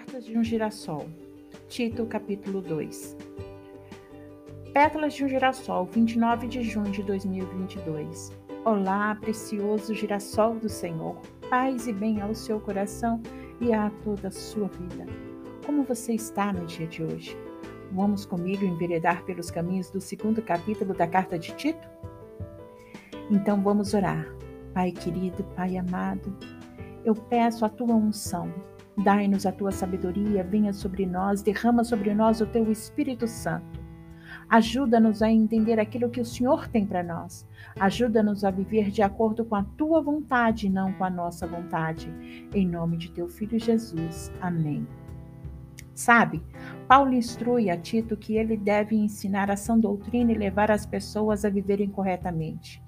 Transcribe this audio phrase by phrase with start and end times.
[0.00, 1.06] Cartas de um Girassol,
[1.68, 3.18] Tito, capítulo 2.
[4.72, 8.32] Pétalas de um Girassol, 29 de junho de 2022.
[8.64, 11.20] Olá, precioso girassol do Senhor,
[11.50, 13.20] paz e bem ao seu coração
[13.60, 15.04] e a toda a sua vida.
[15.66, 17.36] Como você está no dia de hoje?
[17.92, 21.88] Vamos comigo enveredar pelos caminhos do segundo capítulo da carta de Tito?
[23.30, 24.26] Então vamos orar.
[24.72, 26.34] Pai querido, Pai amado,
[27.04, 28.50] eu peço a tua unção
[29.02, 33.80] Dai-nos a tua sabedoria, venha sobre nós, derrama sobre nós o teu Espírito Santo.
[34.48, 37.46] Ajuda-nos a entender aquilo que o Senhor tem para nós.
[37.78, 42.12] Ajuda-nos a viver de acordo com a tua vontade, não com a nossa vontade.
[42.52, 44.30] Em nome de teu filho Jesus.
[44.40, 44.86] Amém.
[45.94, 46.42] Sabe,
[46.88, 51.44] Paulo instrui a Tito que ele deve ensinar a sã doutrina e levar as pessoas
[51.44, 52.82] a viverem corretamente.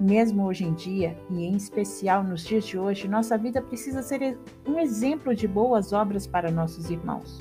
[0.00, 4.38] Mesmo hoje em dia, e em especial nos dias de hoje, nossa vida precisa ser
[4.66, 7.38] um exemplo de boas obras para nossos irmãos.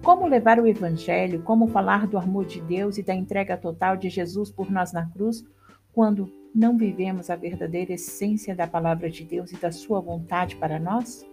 [0.00, 4.08] Como levar o Evangelho, como falar do amor de Deus e da entrega total de
[4.08, 5.44] Jesus por nós na cruz,
[5.92, 10.78] quando não vivemos a verdadeira essência da palavra de Deus e da Sua vontade para
[10.78, 11.26] nós?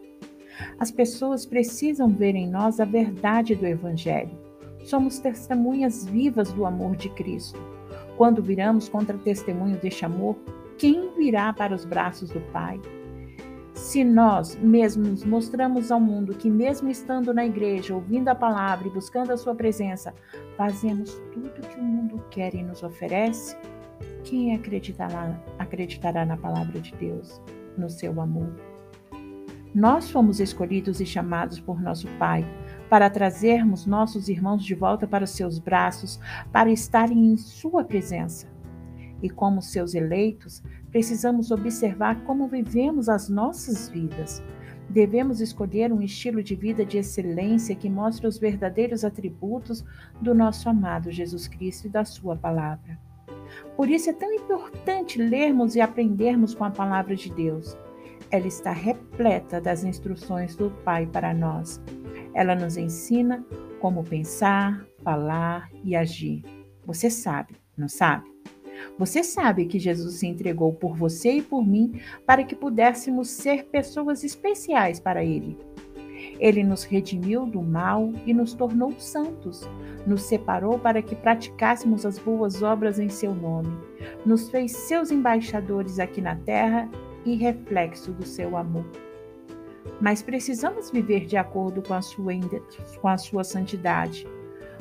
[0.79, 4.35] As pessoas precisam ver em nós a verdade do Evangelho.
[4.83, 7.76] Somos testemunhas vivas do amor de Cristo.
[8.17, 10.35] Quando viramos contra testemunho deste amor,
[10.77, 12.81] quem virá para os braços do Pai?
[13.75, 18.91] Se nós mesmos mostramos ao mundo que, mesmo estando na igreja, ouvindo a palavra e
[18.91, 20.15] buscando a Sua presença,
[20.57, 23.55] fazemos tudo que o mundo quer e nos oferece,
[24.23, 27.39] quem acreditará, acreditará na palavra de Deus,
[27.77, 28.49] no seu amor?
[29.75, 32.43] Nós fomos escolhidos e chamados por nosso Pai
[32.89, 36.19] para trazermos nossos irmãos de volta para os seus braços,
[36.51, 38.47] para estarem em Sua presença.
[39.21, 44.43] E como seus eleitos, precisamos observar como vivemos as nossas vidas.
[44.89, 49.83] Devemos escolher um estilo de vida de excelência que mostre os verdadeiros atributos
[50.21, 52.97] do nosso amado Jesus Cristo e da Sua palavra.
[53.75, 57.77] Por isso é tão importante lermos e aprendermos com a palavra de Deus.
[58.29, 61.81] Ela está repleta das instruções do Pai para nós.
[62.37, 63.43] Ela nos ensina
[63.79, 66.43] como pensar, falar e agir.
[66.85, 68.31] Você sabe, não sabe?
[68.95, 73.65] Você sabe que Jesus se entregou por você e por mim para que pudéssemos ser
[73.65, 75.57] pessoas especiais para Ele.
[76.39, 79.67] Ele nos redimiu do mal e nos tornou santos.
[80.05, 83.75] Nos separou para que praticássemos as boas obras em seu nome.
[84.23, 86.87] Nos fez seus embaixadores aqui na terra
[87.25, 88.85] e reflexo do seu amor
[89.99, 92.33] mas precisamos viver de acordo com a sua,
[93.01, 94.27] com a sua santidade,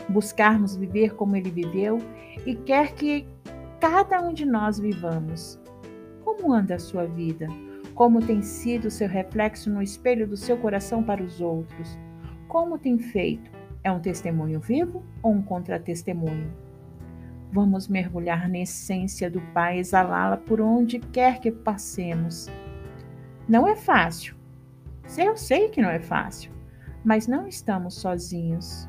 [0.09, 1.99] buscarmos viver como ele viveu
[2.45, 3.27] e quer que
[3.81, 5.59] cada um de nós vivamos.
[6.25, 7.49] Como anda a sua vida?
[7.95, 11.99] Como tem sido o seu reflexo no espelho do seu coração para os outros?
[12.49, 13.51] Como tem feito?
[13.83, 16.53] É um testemunho vivo ou um contra-testemunho?
[17.53, 22.49] Vamos mergulhar na essência do Pai, exalá-la por onde quer que passemos.
[23.49, 24.35] Não é fácil,
[25.17, 26.51] eu sei que não é fácil,
[27.05, 28.89] mas não estamos sozinhos.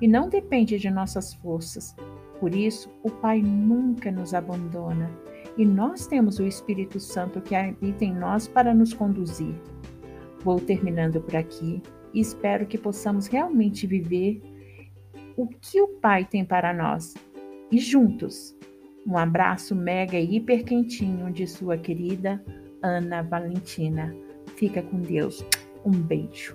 [0.00, 1.94] E não depende de nossas forças.
[2.38, 5.10] Por isso, o Pai nunca nos abandona
[5.56, 9.54] e nós temos o Espírito Santo que habita em nós para nos conduzir.
[10.42, 11.82] Vou terminando por aqui
[12.14, 14.40] e espero que possamos realmente viver
[15.36, 17.14] o que o Pai tem para nós.
[17.70, 18.56] E juntos,
[19.06, 22.42] um abraço mega e hiper quentinho de sua querida
[22.82, 24.14] Ana Valentina.
[24.60, 25.42] Fica com Deus.
[25.86, 26.54] Um beijo.